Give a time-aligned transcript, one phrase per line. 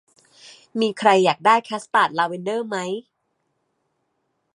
[0.79, 2.77] มีใครอยากได้คัสตาร์ดลาเวนเดอร์ไหม